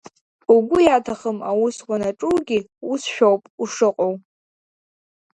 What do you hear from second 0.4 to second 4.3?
Угәы иаҭахым аус уанаҿугьы усшәоуп ушыҟоу…